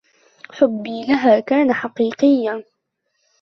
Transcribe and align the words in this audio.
حبي 0.51 1.05
لها 1.07 1.39
كان 1.39 1.73
حقيقياً. 1.73 2.63